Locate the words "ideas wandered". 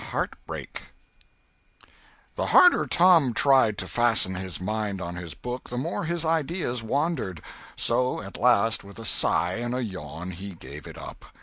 6.25-7.39